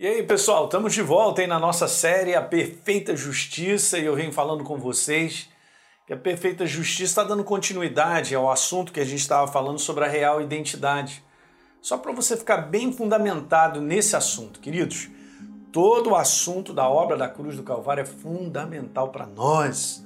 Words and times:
E 0.00 0.06
aí, 0.06 0.22
pessoal, 0.22 0.64
estamos 0.64 0.94
de 0.94 1.02
volta 1.02 1.42
aí 1.42 1.46
na 1.46 1.58
nossa 1.58 1.86
série 1.86 2.34
A 2.34 2.40
Perfeita 2.40 3.14
Justiça 3.14 3.98
e 3.98 4.06
eu 4.06 4.16
venho 4.16 4.32
falando 4.32 4.64
com 4.64 4.78
vocês 4.78 5.46
que 6.06 6.14
a 6.14 6.16
perfeita 6.16 6.64
justiça 6.64 7.20
está 7.20 7.22
dando 7.22 7.44
continuidade 7.44 8.34
ao 8.34 8.50
assunto 8.50 8.94
que 8.94 9.00
a 9.00 9.04
gente 9.04 9.20
estava 9.20 9.46
falando 9.46 9.78
sobre 9.78 10.02
a 10.02 10.08
real 10.08 10.40
identidade. 10.40 11.22
Só 11.82 11.98
para 11.98 12.12
você 12.12 12.34
ficar 12.34 12.62
bem 12.62 12.90
fundamentado 12.94 13.78
nesse 13.78 14.16
assunto, 14.16 14.58
queridos, 14.58 15.10
todo 15.70 16.12
o 16.12 16.16
assunto 16.16 16.72
da 16.72 16.88
obra 16.88 17.14
da 17.14 17.28
cruz 17.28 17.54
do 17.54 17.62
Calvário 17.62 18.00
é 18.00 18.06
fundamental 18.06 19.10
para 19.10 19.26
nós. 19.26 20.02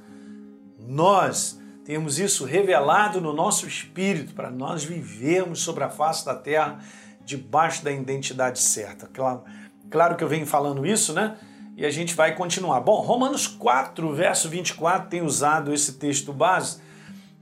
Nós 0.76 1.56
temos 1.84 2.18
isso 2.18 2.45
revelado 2.45 3.20
no 3.20 3.32
nosso 3.32 3.64
espírito 3.64 4.34
para 4.34 4.50
nós 4.50 4.82
vivermos 4.82 5.61
sobre 5.61 5.84
a 5.84 5.88
face 5.88 6.26
da 6.26 6.34
terra 6.34 6.80
debaixo 7.24 7.84
da 7.84 7.92
identidade 7.92 8.58
certa. 8.58 9.06
Claro, 9.06 9.45
claro 9.91 10.16
que 10.16 10.25
eu 10.25 10.29
venho 10.29 10.46
falando 10.46 10.87
isso, 10.87 11.12
né? 11.12 11.37
e 11.77 11.85
a 11.85 11.90
gente 11.90 12.14
vai 12.14 12.35
continuar. 12.35 12.81
Bom, 12.81 13.00
Romanos 13.00 13.46
4, 13.46 14.13
verso 14.14 14.49
24 14.49 15.08
tem 15.08 15.22
usado 15.22 15.72
esse 15.72 15.95
texto 15.95 16.32
base. 16.32 16.79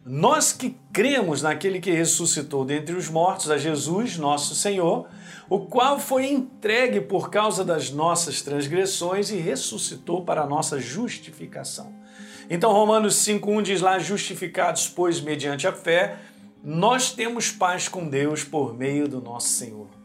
Nós 0.05 0.53
que 0.53 0.77
cremos 0.93 1.43
naquele 1.43 1.81
que 1.81 1.93
ressuscitou 1.93 2.65
dentre 2.65 2.95
os 2.95 3.09
mortos, 3.09 3.51
a 3.51 3.59
Jesus, 3.59 4.17
nosso 4.17 4.55
Senhor, 4.55 5.07
o 5.49 5.61
qual 5.61 5.99
foi 5.99 6.27
entregue 6.27 7.01
por 7.01 7.31
causa 7.31 7.65
das 7.65 7.91
nossas 7.91 8.43
transgressões 8.43 9.31
e 9.31 9.37
ressuscitou 9.37 10.25
para 10.25 10.43
a 10.43 10.47
nossa 10.47 10.81
justificação. 10.81 11.93
Então, 12.51 12.73
Romanos 12.73 13.15
5,1 13.17 13.63
diz 13.63 13.81
lá: 13.81 13.99
Justificados, 13.99 14.89
pois, 14.89 15.21
mediante 15.21 15.69
a 15.69 15.73
fé, 15.73 16.17
nós 16.65 17.13
temos 17.13 17.53
paz 17.53 17.87
com 17.87 18.09
Deus 18.09 18.43
por 18.43 18.77
meio 18.77 19.07
do 19.07 19.21
nosso 19.21 19.49
Senhor 19.49 20.02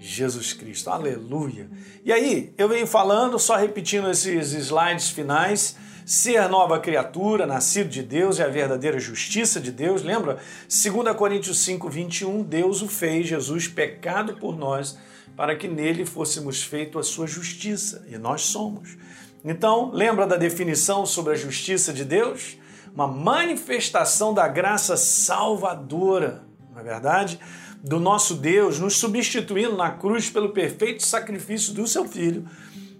Jesus 0.00 0.54
Cristo. 0.54 0.88
Aleluia. 0.88 1.68
E 2.02 2.10
aí, 2.10 2.54
eu 2.56 2.68
venho 2.68 2.86
falando, 2.86 3.38
só 3.38 3.56
repetindo 3.56 4.10
esses 4.10 4.54
slides 4.54 5.10
finais. 5.10 5.76
Ser 6.06 6.48
nova 6.48 6.80
criatura, 6.80 7.46
nascido 7.46 7.88
de 7.90 8.02
Deus, 8.02 8.40
é 8.40 8.44
a 8.44 8.48
verdadeira 8.48 8.98
justiça 8.98 9.60
de 9.60 9.70
Deus. 9.70 10.02
Lembra? 10.02 10.38
2 10.68 11.14
Coríntios 11.14 11.60
5, 11.60 11.88
21, 11.88 12.42
Deus 12.42 12.80
o 12.80 12.88
fez, 12.88 13.28
Jesus, 13.28 13.68
pecado 13.68 14.34
por 14.36 14.56
nós, 14.56 14.98
para 15.36 15.54
que 15.54 15.68
nele 15.68 16.06
fôssemos 16.06 16.62
feito 16.62 16.98
a 16.98 17.02
sua 17.02 17.26
justiça. 17.26 18.04
E 18.08 18.16
nós 18.16 18.40
somos. 18.42 18.96
Então, 19.44 19.90
lembra 19.92 20.26
da 20.26 20.36
definição 20.36 21.04
sobre 21.04 21.34
a 21.34 21.36
justiça 21.36 21.92
de 21.92 22.04
Deus? 22.04 22.56
Uma 22.92 23.06
manifestação 23.06 24.34
da 24.34 24.48
graça 24.48 24.96
salvadora, 24.96 26.42
não 26.72 26.80
é 26.80 26.82
verdade? 26.82 27.38
Do 27.82 27.98
nosso 27.98 28.34
Deus, 28.34 28.78
nos 28.78 28.96
substituindo 28.96 29.76
na 29.76 29.90
cruz 29.90 30.28
pelo 30.28 30.50
perfeito 30.50 31.04
sacrifício 31.04 31.72
do 31.72 31.86
seu 31.86 32.06
Filho, 32.06 32.46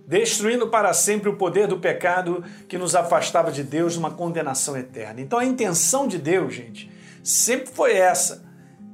destruindo 0.06 0.68
para 0.68 0.92
sempre 0.92 1.28
o 1.28 1.36
poder 1.36 1.66
do 1.66 1.78
pecado 1.78 2.42
que 2.68 2.78
nos 2.78 2.94
afastava 2.94 3.52
de 3.52 3.62
Deus 3.62 3.96
numa 3.96 4.10
condenação 4.10 4.76
eterna. 4.76 5.20
Então 5.20 5.38
a 5.38 5.44
intenção 5.44 6.08
de 6.08 6.18
Deus, 6.18 6.54
gente, 6.54 6.90
sempre 7.22 7.72
foi 7.72 7.92
essa. 7.92 8.48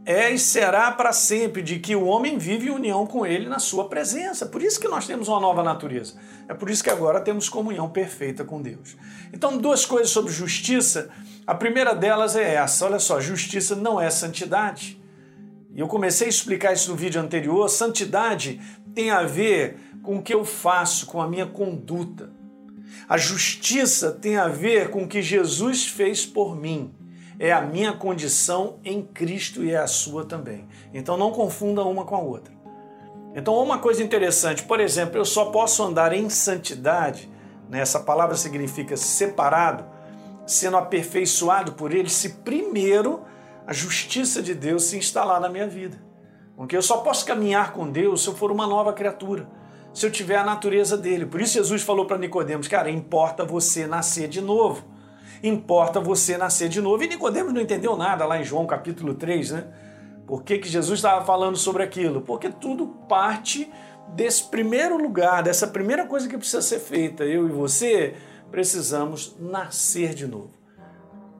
É 0.09 0.31
e 0.31 0.39
será 0.39 0.93
para 0.93 1.12
sempre 1.12 1.62
de 1.62 1.81
que 1.81 1.97
o 1.97 2.05
homem 2.05 2.39
vive 2.39 2.69
em 2.69 2.71
união 2.71 3.05
com 3.05 3.27
ele 3.27 3.48
na 3.48 3.59
sua 3.59 3.89
presença. 3.89 4.47
Por 4.47 4.62
isso 4.62 4.78
que 4.78 4.87
nós 4.87 5.05
temos 5.05 5.27
uma 5.27 5.41
nova 5.41 5.65
natureza. 5.65 6.15
É 6.48 6.55
por 6.55 6.71
isso 6.71 6.84
que 6.84 6.91
agora 6.91 7.21
temos 7.21 7.48
comunhão 7.48 7.89
perfeita 7.89 8.45
com 8.45 8.62
Deus. 8.62 8.97
Então, 9.33 9.59
duas 9.59 9.84
coisas 9.84 10.11
sobre 10.11 10.33
justiça. 10.33 11.09
A 11.45 11.56
primeira 11.56 11.93
delas 11.93 12.37
é 12.37 12.55
essa: 12.55 12.84
olha 12.84 13.00
só, 13.00 13.21
justiça 13.21 13.75
não 13.75 14.00
é 14.00 14.09
santidade. 14.09 14.97
E 15.77 15.80
eu 15.80 15.86
comecei 15.86 16.27
a 16.27 16.30
explicar 16.30 16.72
isso 16.72 16.91
no 16.91 16.96
vídeo 16.96 17.20
anterior. 17.20 17.69
Santidade 17.69 18.58
tem 18.94 19.10
a 19.10 19.24
ver 19.24 19.77
com 20.02 20.16
o 20.16 20.22
que 20.22 20.32
eu 20.32 20.42
faço, 20.42 21.05
com 21.05 21.20
a 21.20 21.28
minha 21.28 21.44
conduta. 21.44 22.30
A 23.06 23.19
justiça 23.19 24.10
tem 24.10 24.38
a 24.38 24.48
ver 24.48 24.88
com 24.88 25.02
o 25.02 25.08
que 25.08 25.20
Jesus 25.20 25.86
fez 25.86 26.24
por 26.24 26.56
mim. 26.56 26.94
É 27.38 27.52
a 27.52 27.60
minha 27.60 27.92
condição 27.92 28.78
em 28.82 29.03
Cristo 29.03 29.62
e 29.62 29.70
é 29.70 29.76
a 29.76 29.86
sua 29.86 30.25
também. 30.25 30.66
Então 30.94 31.19
não 31.19 31.31
confunda 31.31 31.84
uma 31.84 32.06
com 32.06 32.16
a 32.16 32.20
outra. 32.20 32.56
Então, 33.34 33.62
uma 33.62 33.78
coisa 33.78 34.03
interessante, 34.03 34.62
por 34.62 34.81
exemplo, 34.81 35.19
eu 35.19 35.25
só 35.26 35.50
posso 35.50 35.82
andar 35.82 36.15
em 36.15 36.31
santidade, 36.31 37.31
né? 37.69 37.81
essa 37.81 38.00
palavra 38.00 38.34
significa 38.34 38.97
separado, 38.97 39.84
sendo 40.47 40.78
aperfeiçoado 40.78 41.72
por 41.72 41.92
Ele, 41.92 42.09
se 42.09 42.31
primeiro 42.36 43.25
a 43.66 43.72
justiça 43.72 44.41
de 44.41 44.54
Deus 44.54 44.84
se 44.84 44.97
instalar 44.97 45.41
na 45.41 45.49
minha 45.49 45.66
vida. 45.66 46.00
Porque 46.56 46.77
eu 46.77 46.82
só 46.82 46.99
posso 46.99 47.27
caminhar 47.27 47.72
com 47.72 47.91
Deus 47.91 48.22
se 48.22 48.28
eu 48.28 48.34
for 48.34 48.50
uma 48.50 48.66
nova 48.66 48.93
criatura, 48.93 49.47
se 49.93 50.06
eu 50.06 50.10
tiver 50.10 50.37
a 50.37 50.44
natureza 50.44 50.97
dele. 50.97 51.27
Por 51.27 51.41
isso 51.41 51.54
Jesus 51.54 51.82
falou 51.82 52.06
para 52.06 52.16
Nicodemos, 52.16 52.69
cara, 52.69 52.88
importa 52.91 53.44
você 53.44 53.87
nascer 53.87 54.28
de 54.28 54.41
novo. 54.41 54.84
Importa 55.43 56.00
você 56.00 56.38
nascer 56.38 56.69
de 56.69 56.81
novo. 56.81 57.03
E 57.03 57.09
Nicodemos 57.09 57.53
não 57.53 57.60
entendeu 57.60 57.97
nada 57.97 58.25
lá 58.25 58.41
em 58.41 58.44
João 58.44 58.66
capítulo 58.66 59.15
3, 59.15 59.50
né? 59.50 59.66
Por 60.27 60.43
que, 60.43 60.59
que 60.59 60.69
Jesus 60.69 60.98
estava 60.98 61.25
falando 61.25 61.56
sobre 61.56 61.83
aquilo? 61.83 62.22
Porque 62.22 62.48
tudo 62.48 62.87
parte 63.09 63.71
desse 64.15 64.44
primeiro 64.44 64.97
lugar, 64.97 65.43
dessa 65.43 65.66
primeira 65.66 66.06
coisa 66.06 66.28
que 66.28 66.38
precisa 66.38 66.62
ser 66.62 66.81
feita. 66.81 67.25
Eu 67.25 67.47
e 67.47 67.53
você 67.53 68.15
precisamos 68.50 69.37
nascer 69.38 70.15
de 70.15 70.27
novo. 70.27 70.56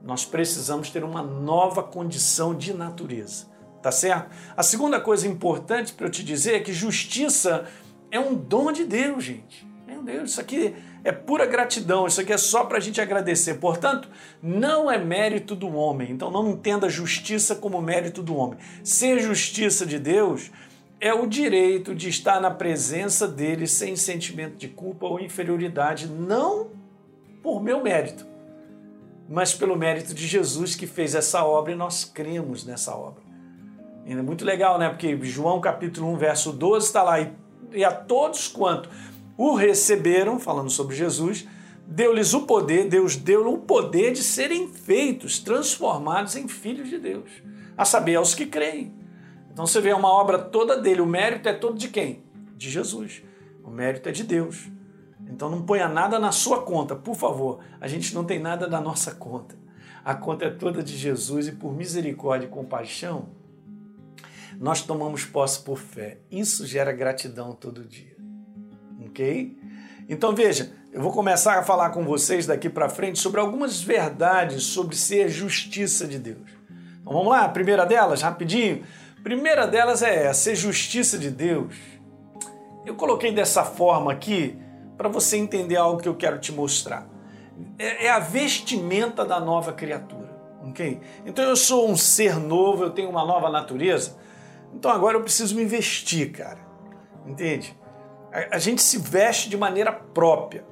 Nós 0.07 0.23
precisamos 0.23 0.89
ter 0.89 1.03
uma 1.03 1.21
nova 1.21 1.83
condição 1.83 2.55
de 2.55 2.73
natureza, 2.73 3.47
tá 3.83 3.91
certo? 3.91 4.33
A 4.55 4.63
segunda 4.63 5.01
coisa 5.01 5.27
importante 5.27 5.91
para 5.91 6.07
eu 6.07 6.09
te 6.09 6.23
dizer 6.23 6.53
é 6.53 6.59
que 6.61 6.71
justiça 6.71 7.65
é 8.09 8.17
um 8.17 8.33
dom 8.33 8.71
de 8.71 8.85
Deus, 8.85 9.21
gente. 9.21 9.67
Meu 9.85 10.01
Deus, 10.01 10.31
isso 10.31 10.39
aqui 10.39 10.73
é 11.03 11.11
pura 11.11 11.45
gratidão, 11.45 12.07
isso 12.07 12.21
aqui 12.21 12.31
é 12.31 12.37
só 12.37 12.63
para 12.63 12.77
a 12.77 12.79
gente 12.79 13.01
agradecer. 13.01 13.55
Portanto, 13.55 14.07
não 14.41 14.89
é 14.89 14.97
mérito 14.97 15.53
do 15.53 15.75
homem. 15.75 16.09
Então 16.09 16.31
não 16.31 16.51
entenda 16.51 16.87
justiça 16.87 17.53
como 17.53 17.81
mérito 17.81 18.23
do 18.23 18.33
homem. 18.33 18.57
Ser 18.85 19.19
justiça 19.19 19.85
de 19.85 19.99
Deus 19.99 20.49
é 21.01 21.13
o 21.13 21.27
direito 21.27 21.93
de 21.93 22.07
estar 22.07 22.39
na 22.39 22.49
presença 22.49 23.27
dele 23.27 23.67
sem 23.67 23.97
sentimento 23.97 24.55
de 24.55 24.69
culpa 24.69 25.05
ou 25.05 25.19
inferioridade, 25.19 26.07
não 26.07 26.69
por 27.43 27.61
meu 27.61 27.83
mérito 27.83 28.36
mas 29.29 29.53
pelo 29.53 29.75
mérito 29.75 30.13
de 30.13 30.25
Jesus 30.25 30.75
que 30.75 30.87
fez 30.87 31.15
essa 31.15 31.43
obra 31.43 31.73
e 31.73 31.75
nós 31.75 32.05
cremos 32.05 32.65
nessa 32.65 32.95
obra. 32.95 33.21
E 34.05 34.13
é 34.13 34.21
muito 34.21 34.45
legal, 34.45 34.79
né? 34.79 34.89
Porque 34.89 35.17
João 35.23 35.59
capítulo 35.59 36.07
1, 36.13 36.17
verso 36.17 36.53
12 36.53 36.85
está 36.85 37.03
lá, 37.03 37.19
e, 37.73 37.83
a 37.83 37.91
todos 37.91 38.47
quanto 38.47 38.89
o 39.37 39.53
receberam, 39.53 40.39
falando 40.39 40.69
sobre 40.69 40.95
Jesus, 40.95 41.45
deu-lhes 41.85 42.33
o 42.33 42.41
poder, 42.41 42.87
Deus 42.87 43.17
deu 43.17 43.51
o 43.51 43.57
poder 43.57 44.13
de 44.13 44.23
serem 44.23 44.69
feitos, 44.69 45.39
transformados 45.39 46.35
em 46.35 46.47
filhos 46.47 46.89
de 46.89 46.97
Deus, 46.97 47.29
a 47.77 47.83
saber, 47.83 48.15
aos 48.15 48.33
que 48.33 48.45
creem. 48.45 48.93
Então 49.51 49.67
você 49.67 49.81
vê 49.81 49.91
uma 49.91 50.09
obra 50.09 50.39
toda 50.39 50.79
dele, 50.79 51.01
o 51.01 51.05
mérito 51.05 51.49
é 51.49 51.53
todo 51.53 51.77
de 51.77 51.89
quem? 51.89 52.23
De 52.55 52.69
Jesus. 52.69 53.21
O 53.63 53.69
mérito 53.69 54.07
é 54.07 54.11
de 54.11 54.23
Deus. 54.23 54.69
Então 55.29 55.49
não 55.49 55.61
ponha 55.61 55.87
nada 55.87 56.19
na 56.19 56.31
sua 56.31 56.61
conta, 56.61 56.95
por 56.95 57.15
favor. 57.15 57.59
A 57.79 57.87
gente 57.87 58.13
não 58.15 58.23
tem 58.23 58.39
nada 58.39 58.67
na 58.67 58.79
nossa 58.79 59.13
conta. 59.13 59.55
A 60.03 60.15
conta 60.15 60.45
é 60.45 60.49
toda 60.49 60.81
de 60.81 60.95
Jesus 60.95 61.47
e 61.47 61.51
por 61.51 61.73
misericórdia 61.75 62.47
e 62.47 62.49
compaixão, 62.49 63.27
nós 64.59 64.81
tomamos 64.81 65.25
posse 65.25 65.59
por 65.59 65.77
fé. 65.77 66.19
Isso 66.31 66.65
gera 66.65 66.91
gratidão 66.91 67.53
todo 67.53 67.83
dia. 67.83 68.15
OK? 69.05 69.57
Então 70.09 70.33
veja, 70.33 70.71
eu 70.93 71.01
vou 71.01 71.11
começar 71.11 71.59
a 71.59 71.63
falar 71.63 71.89
com 71.89 72.05
vocês 72.05 72.45
daqui 72.47 72.69
para 72.69 72.87
frente 72.87 73.19
sobre 73.19 73.41
algumas 73.41 73.81
verdades 73.81 74.63
sobre 74.63 74.95
ser 74.95 75.29
justiça 75.29 76.07
de 76.07 76.17
Deus. 76.17 76.49
Então 77.01 77.13
vamos 77.13 77.27
lá, 77.27 77.41
a 77.41 77.49
primeira 77.49 77.85
delas, 77.85 78.21
rapidinho. 78.21 78.83
Primeira 79.21 79.67
delas 79.67 80.01
é 80.01 80.25
essa, 80.25 80.41
ser 80.41 80.55
justiça 80.55 81.17
de 81.17 81.29
Deus. 81.29 81.75
Eu 82.85 82.95
coloquei 82.95 83.33
dessa 83.33 83.65
forma 83.65 84.11
aqui, 84.11 84.57
para 84.97 85.07
você 85.07 85.37
entender 85.37 85.75
algo 85.75 86.01
que 86.01 86.09
eu 86.09 86.15
quero 86.15 86.39
te 86.39 86.51
mostrar. 86.51 87.07
É, 87.77 88.05
é 88.05 88.09
a 88.09 88.19
vestimenta 88.19 89.23
da 89.23 89.39
nova 89.39 89.71
criatura, 89.71 90.29
ok? 90.67 90.99
Então 91.25 91.45
eu 91.45 91.55
sou 91.55 91.89
um 91.89 91.95
ser 91.95 92.35
novo, 92.35 92.83
eu 92.83 92.89
tenho 92.89 93.09
uma 93.09 93.25
nova 93.25 93.49
natureza, 93.49 94.17
então 94.73 94.91
agora 94.91 95.17
eu 95.17 95.21
preciso 95.21 95.55
me 95.55 95.65
vestir, 95.65 96.31
cara, 96.31 96.59
entende? 97.25 97.77
A, 98.31 98.57
a 98.57 98.59
gente 98.59 98.81
se 98.81 98.97
veste 98.97 99.49
de 99.49 99.57
maneira 99.57 99.91
própria, 99.91 100.65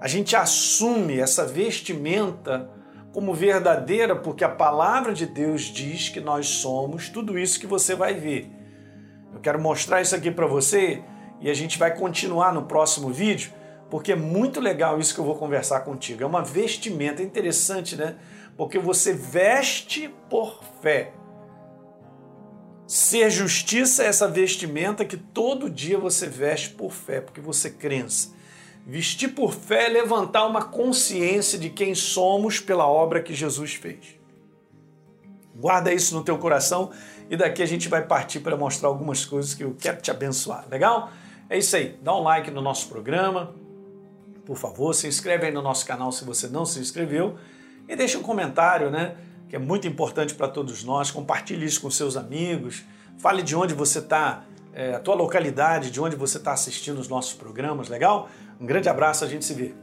a 0.00 0.08
gente 0.08 0.34
assume 0.34 1.18
essa 1.18 1.44
vestimenta 1.44 2.70
como 3.12 3.34
verdadeira, 3.34 4.14
porque 4.14 4.44
a 4.44 4.48
palavra 4.48 5.12
de 5.12 5.26
Deus 5.26 5.62
diz 5.62 6.08
que 6.08 6.20
nós 6.20 6.46
somos 6.46 7.08
tudo 7.08 7.38
isso 7.38 7.58
que 7.58 7.66
você 7.66 7.94
vai 7.94 8.14
ver. 8.14 8.50
Eu 9.32 9.40
quero 9.40 9.60
mostrar 9.60 10.00
isso 10.00 10.14
aqui 10.14 10.30
para 10.30 10.46
você 10.46 11.02
e 11.40 11.50
a 11.50 11.54
gente 11.54 11.78
vai 11.78 11.94
continuar 11.96 12.52
no 12.52 12.62
próximo 12.64 13.10
vídeo 13.10 13.52
porque 13.90 14.12
é 14.12 14.16
muito 14.16 14.60
legal 14.60 15.00
isso 15.00 15.12
que 15.12 15.20
eu 15.20 15.24
vou 15.24 15.34
conversar 15.34 15.80
contigo. 15.80 16.22
É 16.22 16.26
uma 16.26 16.42
vestimenta 16.42 17.22
interessante, 17.22 17.96
né? 17.96 18.16
Porque 18.56 18.78
você 18.78 19.12
veste 19.12 20.08
por 20.28 20.62
fé. 20.80 21.12
Ser 22.86 23.30
justiça 23.30 24.04
é 24.04 24.06
essa 24.06 24.28
vestimenta 24.28 25.04
que 25.04 25.16
todo 25.16 25.68
dia 25.68 25.98
você 25.98 26.26
veste 26.26 26.70
por 26.70 26.92
fé, 26.92 27.20
porque 27.20 27.40
você 27.40 27.70
crença. 27.70 28.32
Vestir 28.86 29.28
por 29.34 29.52
fé 29.52 29.86
é 29.86 29.88
levantar 29.88 30.46
uma 30.46 30.64
consciência 30.64 31.58
de 31.58 31.70
quem 31.70 31.94
somos 31.94 32.60
pela 32.60 32.86
obra 32.86 33.22
que 33.22 33.34
Jesus 33.34 33.74
fez. 33.74 34.18
Guarda 35.54 35.92
isso 35.92 36.14
no 36.14 36.24
teu 36.24 36.38
coração 36.38 36.90
e 37.28 37.36
daqui 37.36 37.62
a 37.62 37.66
gente 37.66 37.88
vai 37.88 38.04
partir 38.04 38.40
para 38.40 38.56
mostrar 38.56 38.88
algumas 38.88 39.24
coisas 39.24 39.52
que 39.52 39.62
eu 39.62 39.76
quero 39.78 40.00
te 40.00 40.10
abençoar. 40.10 40.66
Legal? 40.70 41.10
É 41.48 41.58
isso 41.58 41.76
aí. 41.76 41.98
Dá 42.02 42.14
um 42.14 42.22
like 42.22 42.50
no 42.50 42.60
nosso 42.60 42.88
programa. 42.88 43.54
Por 44.44 44.56
favor, 44.56 44.94
se 44.94 45.06
inscreve 45.06 45.46
aí 45.46 45.52
no 45.52 45.62
nosso 45.62 45.86
canal 45.86 46.10
se 46.12 46.24
você 46.24 46.48
não 46.48 46.64
se 46.64 46.80
inscreveu 46.80 47.36
e 47.88 47.96
deixa 47.96 48.18
um 48.18 48.22
comentário, 48.22 48.90
né? 48.90 49.16
Que 49.48 49.56
é 49.56 49.58
muito 49.58 49.86
importante 49.86 50.34
para 50.34 50.48
todos 50.48 50.84
nós. 50.84 51.10
Compartilhe 51.10 51.66
isso 51.66 51.80
com 51.80 51.90
seus 51.90 52.16
amigos. 52.16 52.84
Fale 53.18 53.42
de 53.42 53.54
onde 53.54 53.74
você 53.74 53.98
está, 53.98 54.44
é, 54.72 54.94
a 54.94 55.00
tua 55.00 55.14
localidade, 55.14 55.90
de 55.90 56.00
onde 56.00 56.16
você 56.16 56.38
está 56.38 56.52
assistindo 56.52 56.98
os 56.98 57.08
nossos 57.08 57.34
programas, 57.34 57.88
legal? 57.88 58.28
Um 58.60 58.66
grande 58.66 58.88
abraço, 58.88 59.24
a 59.24 59.28
gente 59.28 59.44
se 59.44 59.54
vê. 59.54 59.74